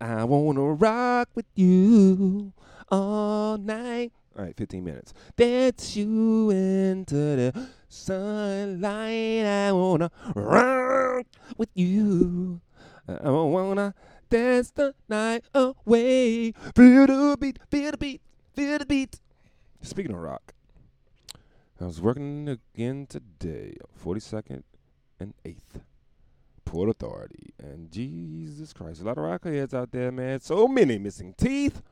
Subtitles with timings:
[0.00, 2.52] I wanna rock with you
[2.88, 4.12] all night.
[4.36, 5.12] All right, 15 minutes.
[5.36, 9.44] Dance you into the sunlight.
[9.44, 11.26] I wanna rock
[11.58, 12.60] with you.
[13.06, 13.94] I wanna
[14.30, 16.52] dance the night away.
[16.74, 18.22] Feel the beat, feel the beat,
[18.54, 19.20] feel the beat.
[19.82, 20.54] Speaking of rock,
[21.80, 24.62] I was working again today, 42nd
[25.18, 25.82] and 8th.
[26.70, 27.52] Port Authority.
[27.58, 30.38] And Jesus Christ, a lot of rockheads out there, man.
[30.38, 31.82] So many missing teeth.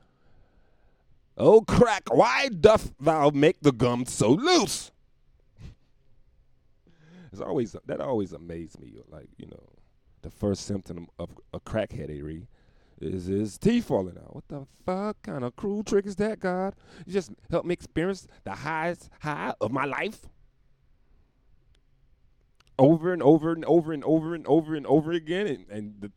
[1.37, 4.93] Oh, crack, why doth thou make the gum so loose?
[7.33, 8.95] it's always that always amazed me.
[9.11, 9.65] Like, you know,
[10.23, 12.47] the first symptom of a crackheadery
[13.01, 14.33] is his teeth falling out.
[14.33, 16.77] What the fuck kind of cruel trick is that, God?
[17.05, 20.29] You just help me experience the highest high of my life
[22.79, 26.13] over and over and over and over and over and over again, and, and the,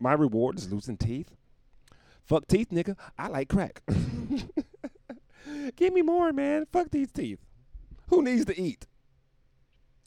[0.00, 1.30] my reward is losing teeth.
[2.24, 2.96] Fuck teeth, nigga.
[3.18, 3.82] I like crack.
[5.76, 6.66] Give me more, man.
[6.70, 7.40] Fuck these teeth.
[8.08, 8.86] Who needs to eat?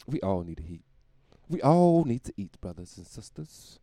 [0.08, 0.84] We all need to eat.
[1.50, 3.80] We all need to eat, brothers and sisters.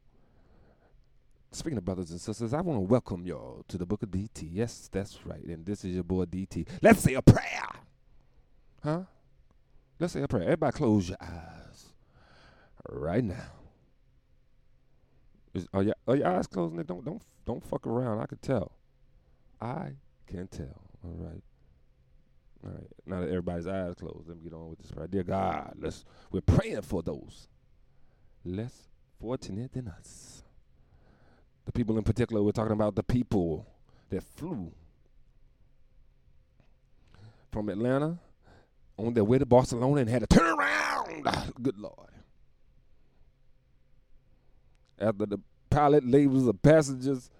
[1.50, 4.48] Speaking of brothers and sisters, I want to welcome y'all to the book of DT.
[4.52, 5.44] Yes, that's right.
[5.44, 6.66] And this is your boy DT.
[6.82, 7.68] Let's say a prayer.
[8.82, 9.02] Huh?
[9.98, 10.44] Let's say a prayer.
[10.44, 11.57] Everybody close your eyes
[12.88, 13.52] right now.
[15.54, 16.74] Is, are, your, are your eyes closed?
[16.74, 16.86] Nick?
[16.86, 18.20] Don't don't don't fuck around.
[18.20, 18.72] I can tell.
[19.60, 19.92] I
[20.26, 20.82] can tell.
[21.04, 21.42] All right.
[22.64, 22.86] All right.
[23.06, 25.08] Now that everybody's eyes closed, let me get on with this prayer.
[25.08, 27.48] Dear God, let's we're praying for those
[28.44, 28.88] less
[29.20, 30.42] fortunate than us.
[31.64, 33.66] The people in particular, we're talking about the people
[34.10, 34.72] that flew
[37.52, 38.18] from Atlanta
[38.96, 41.52] on their way to Barcelona and had to turn around.
[41.62, 42.08] Good Lord.
[45.00, 45.38] After the
[45.70, 47.30] pilot labels the passengers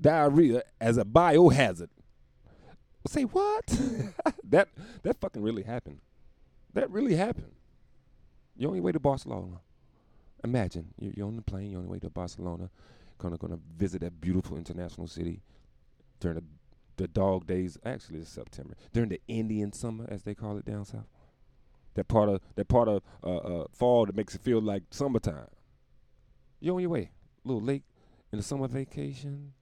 [0.00, 1.88] diarrhea as a biohazard.
[3.06, 3.66] Say what?
[4.44, 4.68] that
[5.02, 6.00] that fucking really happened.
[6.74, 7.52] That really happened.
[8.56, 9.60] You're on your way to Barcelona.
[10.44, 11.70] Imagine you're, you're on the plane.
[11.70, 12.70] You're on your way to Barcelona.
[13.18, 15.42] Gonna gonna visit that beautiful international city
[16.20, 16.44] during the
[16.96, 17.78] the dog days.
[17.84, 21.08] Actually, it's September during the Indian summer, as they call it down south.
[21.94, 25.48] That part of that part of uh, uh, fall that makes it feel like summertime.
[26.60, 27.10] You're on your way,
[27.44, 27.84] a little late
[28.32, 29.52] in the summer vacation,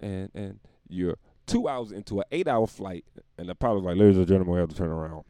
[0.00, 1.16] and and you're
[1.46, 3.04] two hours into an eight-hour flight,
[3.38, 5.24] and the pilot's like, "Ladies and gentlemen, we have to turn around.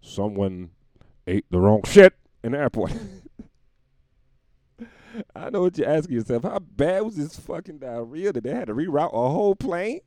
[0.00, 0.70] Someone
[1.26, 2.92] ate the wrong shit in the airport."
[5.36, 6.44] I know what you're asking yourself.
[6.44, 10.00] How bad was this fucking diarrhea that they had to reroute a whole plane?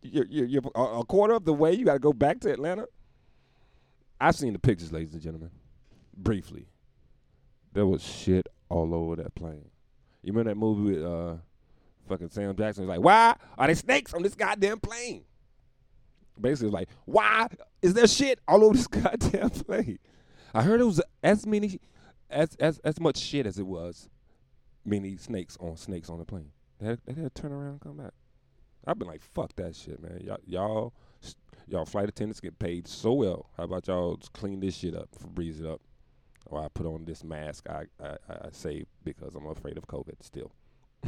[0.00, 1.72] You're, you're, you're a quarter of the way.
[1.72, 2.86] You got to go back to Atlanta.
[4.20, 5.50] I've seen the pictures, ladies and gentlemen.
[6.16, 6.66] Briefly,
[7.72, 9.70] there was shit all over that plane.
[10.22, 11.34] You remember that movie with uh,
[12.08, 12.86] fucking Sam Jackson?
[12.86, 15.24] Was like, why are there snakes on this goddamn plane?
[16.40, 17.48] Basically, it was like, why
[17.82, 19.98] is there shit all over this goddamn plane?
[20.54, 21.78] I heard it was as many,
[22.30, 24.08] as as as much shit as it was
[24.84, 26.50] many snakes on snakes on the plane.
[26.80, 28.12] They had, they had to turn around and come back.
[28.86, 30.20] I've been like, fuck that shit, man.
[30.24, 30.94] Y'all, y'all,
[31.68, 33.50] y'all flight attendants get paid so well.
[33.56, 35.80] How about y'all clean this shit up, breeze it up?
[36.52, 40.22] Or I put on this mask I, I, I say because I'm afraid of COVID
[40.22, 40.52] still.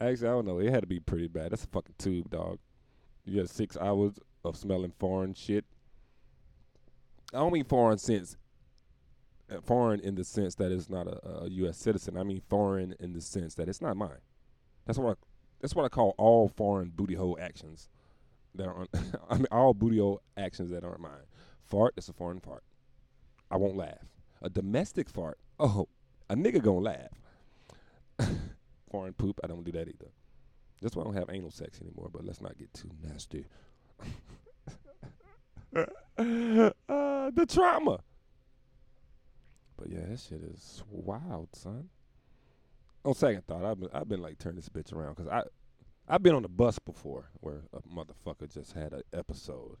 [0.00, 0.58] Actually, I don't know.
[0.58, 1.52] It had to be pretty bad.
[1.52, 2.58] That's a fucking tube, dog.
[3.26, 5.66] You got six hours of smelling foreign shit.
[7.34, 8.36] I don't mean foreign sense
[9.50, 11.76] uh, foreign in the sense that it's not a, a, U.S.
[11.76, 12.16] citizen.
[12.16, 14.22] I mean foreign in the sense that it's not mine.
[14.86, 15.14] That's what I,
[15.60, 17.90] that's what I call all foreign booty hole actions
[18.54, 18.90] that aren't.
[19.30, 21.26] I mean all booty hole actions that aren't mine.
[21.64, 22.62] Fart is a foreign fart.
[23.50, 24.06] I won't laugh.
[24.42, 25.38] A domestic fart.
[25.58, 25.88] Oh,
[26.28, 27.10] a nigga gonna laugh.
[28.90, 29.40] foreign poop.
[29.42, 30.10] I don't do that either.
[30.82, 32.10] That's why I don't have anal sex anymore.
[32.12, 33.46] But let's not get too nasty.
[35.76, 38.00] uh, the trauma.
[39.76, 41.88] But yeah, that shit is wild, son.
[43.04, 45.42] On second thought, I've been I've been like turning this bitch around because I
[46.08, 49.76] I've been on the bus before where a motherfucker just had an episode,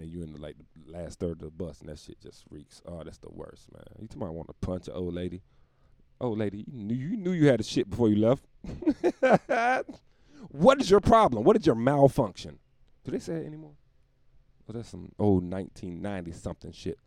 [0.00, 2.44] and you in the, like the last third of the bus, and that shit just
[2.50, 2.82] reeks.
[2.86, 3.84] Oh, that's the worst, man.
[3.98, 5.42] You about want to punch an old lady?
[6.20, 8.44] Old lady, you knew you knew you had a shit before you left.
[10.48, 11.44] what is your problem?
[11.44, 12.58] What is your malfunction?
[13.04, 13.74] Do they say it anymore?
[14.66, 16.98] Was that's some old 1990 something shit?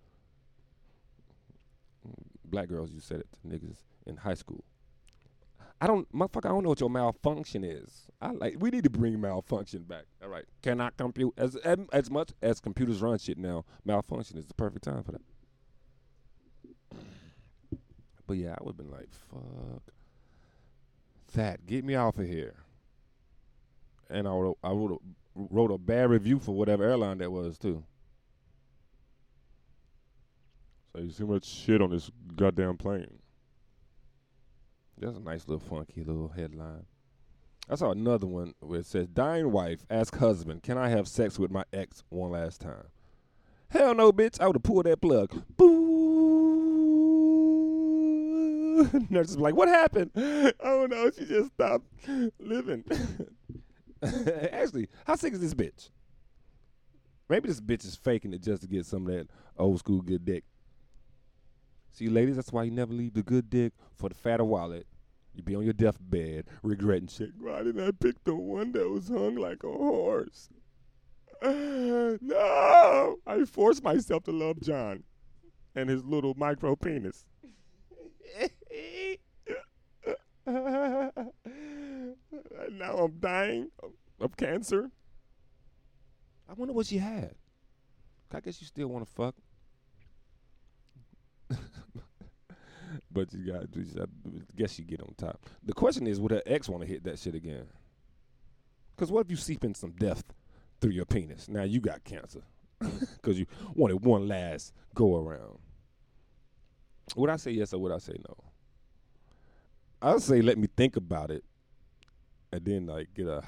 [2.45, 4.63] black girls, you said it to niggas in high school.
[5.81, 6.45] I don't, motherfucker.
[6.45, 8.07] I don't know what your malfunction is.
[8.21, 8.55] I like.
[8.59, 10.03] We need to bring malfunction back.
[10.21, 10.43] All right.
[10.61, 13.63] Cannot compute as as much as computers run shit now.
[13.85, 15.21] Malfunction is the perfect time for that.
[18.27, 19.81] But yeah, I would have been like, fuck
[21.33, 21.65] that.
[21.65, 22.55] Get me off of here.
[24.09, 24.97] And I wrote, I wrote a,
[25.35, 27.83] wrote a bad review for whatever airline that was too.
[30.91, 33.18] So you see much shit on this goddamn plane.
[34.99, 36.85] That's a nice little funky little headline.
[37.69, 41.39] I saw another one where it says, "Dying wife ask husband, can I have sex
[41.39, 42.87] with my ex one last time?"
[43.69, 44.41] Hell no, bitch!
[44.41, 45.43] I would have pulled that plug.
[45.55, 45.69] Boo.
[49.09, 50.11] Nurse is like, "What happened?"
[50.61, 51.85] Oh no, she just stopped
[52.39, 52.83] living.
[54.03, 55.89] Actually, how sick is this bitch?
[57.29, 60.25] Maybe this bitch is faking it just to get some of that old school good
[60.25, 60.43] dick.
[61.99, 64.87] See, ladies, that's why you never leave the good dick for the fatter wallet.
[65.33, 67.31] You'd be on your deathbed regretting shit.
[67.37, 70.47] Why didn't I pick the one that was hung like a horse?
[71.43, 75.03] no, I forced myself to love John
[75.75, 77.25] and his little micro penis.
[80.47, 81.11] now
[82.77, 83.91] I'm dying of,
[84.21, 84.89] of cancer.
[86.47, 87.35] I wonder what she had.
[88.31, 89.35] I guess you still want to fuck.
[93.19, 94.05] But you got, I
[94.55, 95.45] guess you get on top.
[95.63, 97.65] The question is, would her ex want to hit that shit again?
[98.95, 100.23] Because what if you seep in some death
[100.79, 101.49] through your penis?
[101.49, 102.41] Now you got cancer
[102.79, 103.45] because you
[103.75, 105.59] wanted one last go around.
[107.15, 108.35] Would I say yes or would I say no?
[110.01, 111.43] I'd say let me think about it,
[112.53, 113.43] and then like get a.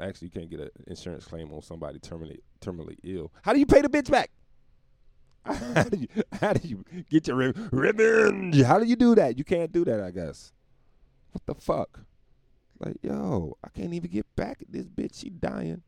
[0.00, 3.32] Actually, you can't get an insurance claim on somebody terminally terminally ill.
[3.42, 4.30] How do you pay the bitch back?
[5.74, 6.08] how, do you,
[6.40, 8.62] how do you get your re- revenge?
[8.62, 9.38] How do you do that?
[9.38, 10.52] You can't do that, I guess.
[11.32, 12.00] What the fuck?
[12.78, 15.20] Like, yo, I can't even get back at this bitch.
[15.20, 15.82] She dying.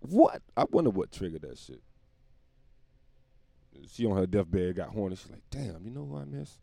[0.00, 0.42] What?
[0.56, 1.82] I wonder what triggered that shit.
[3.90, 5.16] She on her deathbed got horny.
[5.16, 6.58] She's like, damn, you know who I miss?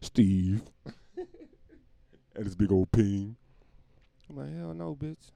[0.00, 0.62] Steve.
[1.16, 3.36] and his big old ping.
[4.28, 5.30] I'm like, hell no, bitch.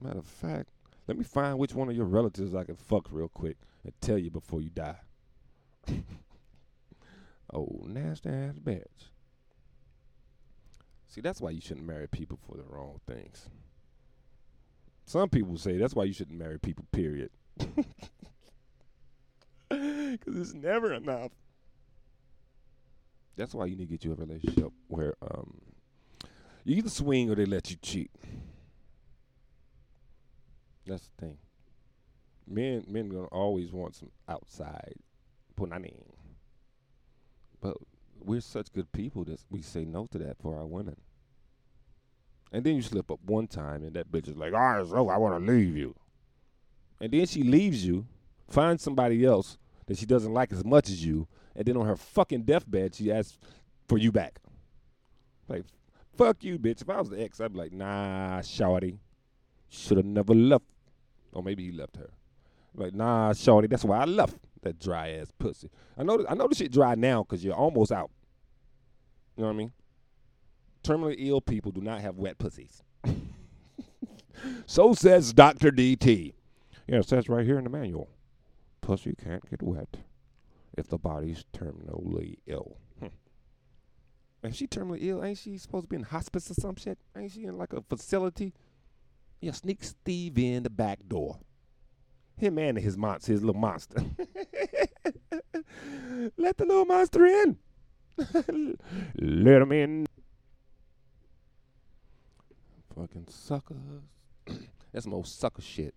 [0.00, 0.70] Matter of fact,
[1.06, 4.18] let me find which one of your relatives I can fuck real quick and tell
[4.18, 4.96] you before you die.
[7.52, 9.10] oh, nasty ass bitch.
[11.08, 13.48] See, that's why you shouldn't marry people for the wrong things.
[15.04, 17.30] Some people say that's why you shouldn't marry people, period.
[20.14, 21.32] Because it's never enough.
[23.36, 25.60] That's why you need to get you a relationship where um,
[26.64, 28.10] you either swing or they let you cheat.
[30.86, 31.38] That's the thing.
[32.46, 34.94] Men men gonna always want some outside
[35.58, 35.94] punani.
[37.60, 37.76] But
[38.20, 40.96] we're such good people that we say no to that for our women.
[42.52, 45.08] And then you slip up one time and that bitch is like, all right, so
[45.08, 45.94] I wanna leave you.
[47.00, 48.06] And then she leaves you,
[48.48, 51.26] finds somebody else that she doesn't like as much as you,
[51.56, 53.38] and then on her fucking deathbed she asks
[53.88, 54.38] for you back.
[55.48, 55.64] Like,
[56.16, 56.82] fuck you, bitch.
[56.82, 58.98] If I was the ex, I'd be like, nah, shawty.
[59.68, 60.64] Should have never left.
[61.34, 62.10] Or maybe he left her.
[62.74, 65.70] Like, nah, shorty, that's why I left that dry ass pussy.
[65.98, 68.10] I know, I know the shit dry now because you're almost out.
[69.36, 69.72] You know what I mean?
[70.82, 72.82] Terminally ill people do not have wet pussies.
[74.66, 75.70] so says Dr.
[75.70, 76.34] DT.
[76.86, 78.08] Yeah, it says right here in the manual.
[78.80, 79.96] Pussy can't get wet
[80.76, 82.76] if the body's terminally ill.
[83.00, 83.06] Hmm.
[84.42, 86.98] If she terminally ill, ain't she supposed to be in hospice or some shit?
[87.16, 88.52] Ain't she in like a facility?
[89.44, 91.38] Yeah, sneak Steve in the back door.
[92.38, 94.02] Him and his monster, his little monster.
[96.38, 97.58] Let the little monster in.
[99.18, 100.06] Let him in.
[102.96, 103.76] Fucking suckers.
[104.92, 105.94] That's some old sucker shit.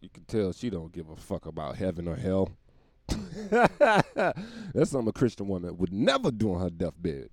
[0.00, 2.52] You can tell she don't give a fuck about heaven or hell.
[3.50, 7.30] That's something a Christian woman would never do on her deathbed.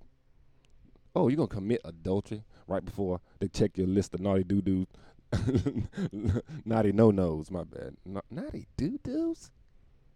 [1.14, 4.86] Oh, you gonna commit adultery right before they check your list of naughty doo doos
[6.64, 7.96] naughty no nos, my bad.
[8.04, 9.50] Na- naughty doo doos?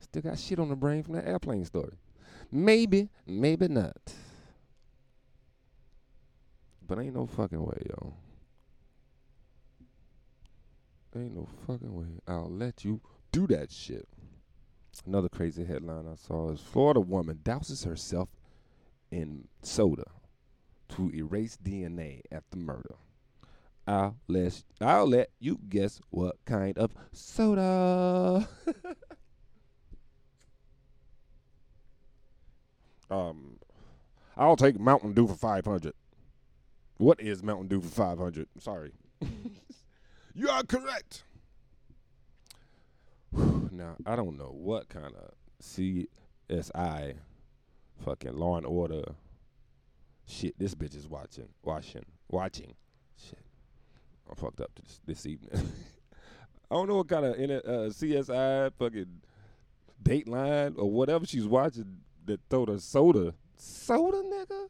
[0.00, 1.92] Still got shit on the brain from that airplane story.
[2.50, 3.96] Maybe, maybe not.
[6.86, 8.14] But ain't no fucking way, yo.
[11.16, 13.00] Ain't no fucking way I'll let you
[13.32, 14.08] do that shit.
[15.06, 18.28] Another crazy headline I saw is Florida woman douses herself
[19.10, 20.04] in soda
[20.96, 22.96] to erase DNA after murder.
[23.86, 28.48] I'll let I'll let you guess what kind of soda.
[33.10, 33.58] um,
[34.36, 35.94] I'll take Mountain Dew for five hundred.
[36.98, 38.48] What is Mountain Dew for five hundred?
[38.58, 38.92] Sorry.
[40.34, 41.24] you are correct.
[43.32, 45.32] now I don't know what kind of
[45.62, 47.16] CSI
[48.04, 49.14] fucking Law and Order.
[50.30, 52.74] Shit, this bitch is watching, watching, watching.
[53.16, 53.40] Shit,
[54.28, 55.50] I'm fucked up this this evening.
[56.70, 59.22] I don't know what kind of uh, CSI fucking
[60.00, 64.68] Dateline or whatever she's watching that throw the soda, soda nigga.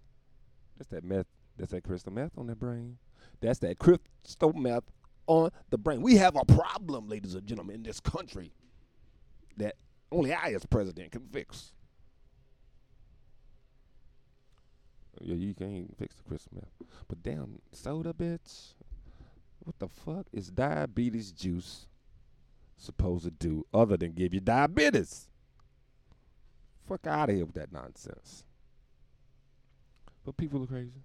[0.78, 1.26] That's that meth.
[1.58, 2.96] That's that crystal meth on that brain.
[3.42, 4.84] That's that crystal meth
[5.26, 6.00] on the brain.
[6.00, 8.54] We have a problem, ladies and gentlemen, in this country
[9.58, 9.74] that
[10.10, 11.74] only I, as president, can fix.
[15.20, 16.88] Yeah, you can't fix the meth.
[17.08, 18.74] But damn, soda, bitch.
[19.64, 21.86] What the fuck is diabetes juice
[22.78, 25.28] supposed to do other than give you diabetes?
[26.88, 28.44] Fuck out of here with that nonsense.
[30.24, 31.02] But people are crazy.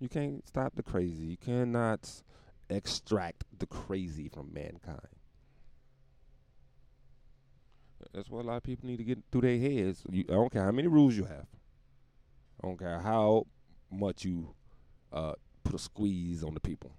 [0.00, 1.24] You can't stop the crazy.
[1.24, 2.10] You cannot
[2.68, 4.98] extract the crazy from mankind.
[8.12, 10.02] That's what a lot of people need to get through their heads.
[10.10, 11.46] You, I don't care how many rules you have.
[12.64, 13.46] I don't care how
[13.90, 14.54] much you
[15.12, 16.96] uh, put a squeeze on the people.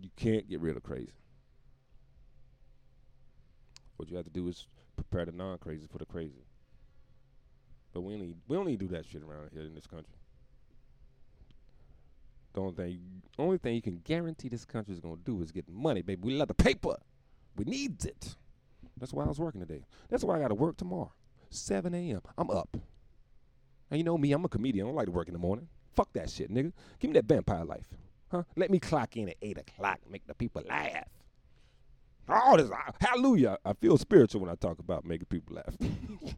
[0.00, 1.12] You can't get rid of crazy.
[3.96, 6.46] What you have to do is prepare the non-crazy for the crazy.
[7.92, 10.14] But we only we only do that shit around here in this country.
[12.54, 13.00] The only thing,
[13.38, 16.22] only thing you can guarantee this country is gonna do is get money, baby.
[16.22, 16.96] We love the paper.
[17.56, 18.36] We needs it.
[18.98, 19.84] That's why I was working today.
[20.08, 21.12] That's why I got to work tomorrow.
[21.50, 22.22] 7 a.m.
[22.38, 22.78] I'm up.
[23.90, 24.86] And you know me, I'm a comedian.
[24.86, 25.68] I don't like to work in the morning.
[25.94, 26.72] Fuck that shit, nigga.
[26.98, 27.86] Give me that vampire life.
[28.30, 28.42] Huh?
[28.56, 31.08] Let me clock in at 8 o'clock, make the people laugh.
[32.28, 33.56] All this, hallelujah.
[33.64, 35.76] I feel spiritual when I talk about making people laugh.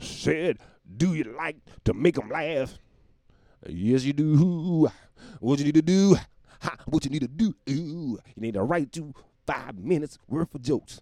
[0.00, 0.58] Said,
[0.96, 2.78] do you like to make them laugh?
[3.68, 4.88] Yes, you do.
[5.40, 6.16] What you need to do?
[6.62, 7.54] Ha, what you need to do?
[7.68, 9.12] Ooh, you need to write you
[9.46, 11.00] five minutes worth of jokes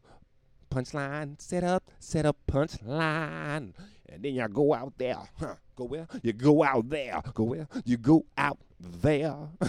[0.71, 3.73] punchline, set up, set up punchline.
[4.09, 5.19] And then y'all go out there.
[5.39, 5.55] Huh.
[5.77, 6.09] Go where?
[6.23, 7.21] You go out there.
[7.35, 7.69] Go where?
[7.85, 9.37] You go out there.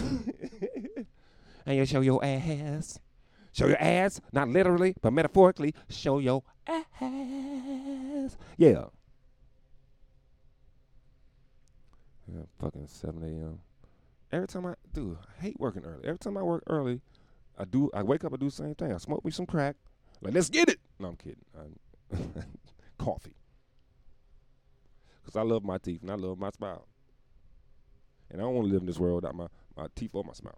[1.66, 3.00] and you show your ass.
[3.52, 8.38] Show your ass, not literally, but metaphorically, show your ass.
[8.58, 8.86] Yeah.
[12.28, 13.60] Yeah, fucking 7 a.m.
[14.32, 16.06] Every time I do, I hate working early.
[16.06, 17.02] Every time I work early,
[17.58, 17.90] I do.
[17.94, 18.94] I wake up, I do the same thing.
[18.94, 19.76] I smoke me some crack.
[20.22, 20.80] Like, let's get it.
[21.00, 21.44] No, I'm kidding.
[21.60, 22.34] I'm
[23.00, 23.34] coffee.
[25.30, 26.88] Because I love my teeth and I love my smile.
[28.32, 29.46] And I don't want to live in this world without my,
[29.78, 30.58] my teeth or my smile.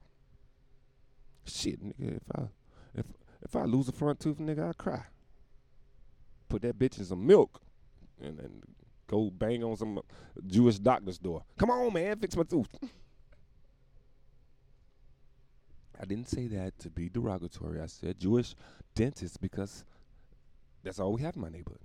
[1.43, 2.43] Shit, nigga, if I
[2.95, 3.05] if
[3.41, 5.03] if I lose a front tooth, nigga, I cry.
[6.47, 7.59] Put that bitch in some milk
[8.23, 8.61] and then
[9.07, 10.01] go bang on some uh,
[10.47, 11.43] Jewish doctor's door.
[11.57, 12.69] Come on, man, fix my tooth.
[15.99, 17.81] I didn't say that to be derogatory.
[17.81, 18.55] I said Jewish
[18.95, 19.83] dentist because
[20.81, 21.81] that's all we have in my neighborhood.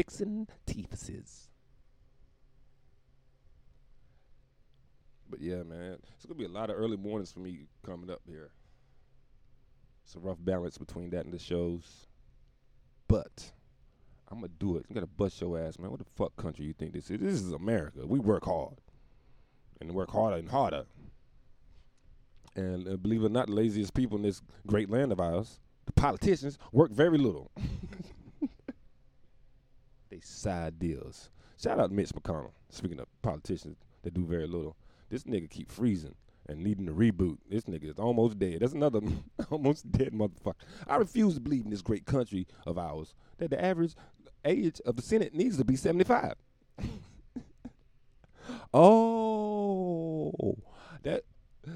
[0.00, 1.48] Fixing teethuses.
[5.28, 8.22] But yeah, man, it's gonna be a lot of early mornings for me coming up
[8.26, 8.48] here.
[10.02, 12.06] It's a rough balance between that and the shows,
[13.08, 13.52] but
[14.28, 14.86] I'm gonna do it.
[14.88, 15.90] You gotta bust your ass, man.
[15.90, 17.20] What the fuck country you think this is?
[17.20, 18.06] This is America.
[18.06, 18.80] We work hard,
[19.82, 20.86] and work harder and harder.
[22.56, 25.60] And uh, believe it or not, the laziest people in this great land of ours,
[25.84, 27.50] the politicians, work very little.
[30.24, 31.30] side deals.
[31.62, 32.52] Shout out Mitch McConnell.
[32.70, 34.76] Speaking of politicians that do very little,
[35.10, 36.14] this nigga keep freezing
[36.48, 37.38] and needing to reboot.
[37.48, 38.60] This nigga is almost dead.
[38.60, 39.00] That's another
[39.50, 40.54] almost dead motherfucker.
[40.86, 43.94] I refuse to believe in this great country of ours that the average
[44.44, 46.34] age of the Senate needs to be 75.
[48.74, 50.56] oh,
[51.02, 51.24] that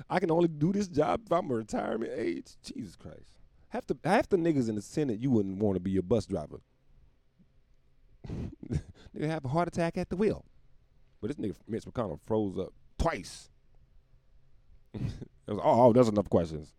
[0.09, 2.57] I can only do this job if I'm a retirement age.
[2.63, 3.39] Jesus Christ.
[3.69, 6.27] Half the half the niggas in the Senate you wouldn't want to be a bus
[6.27, 6.61] driver.
[9.17, 10.45] Nigga have a heart attack at the wheel.
[11.21, 13.49] But this nigga Mitch McConnell froze up twice.
[14.95, 15.11] was,
[15.49, 16.73] oh, oh, there's enough questions.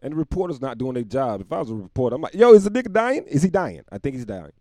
[0.00, 1.40] And the reporter's not doing their job.
[1.40, 3.24] If I was a reporter, I'm like, yo, is the nigga dying?
[3.26, 3.82] Is he dying?
[3.90, 4.52] I think he's dying.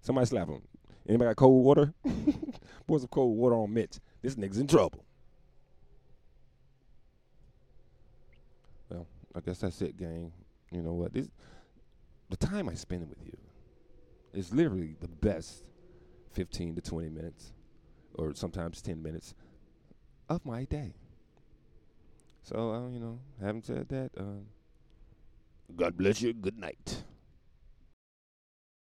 [0.00, 0.62] Somebody slap him.
[1.08, 1.92] Anybody got cold water?
[2.86, 3.98] Pour some cold water on Mitch.
[4.22, 5.04] This nigga's in trouble.
[8.88, 10.32] Well, I guess that's it, gang.
[10.70, 11.12] You know what?
[11.12, 11.28] This
[12.30, 13.36] the time I spend with you
[14.34, 15.64] is literally the best
[16.32, 17.52] 15 to 20 minutes,
[18.14, 19.34] or sometimes 10 minutes
[20.28, 20.94] of my day.
[22.42, 24.42] So, uh, you know, having said that, uh,
[25.74, 26.32] God bless you.
[26.32, 27.04] Good night.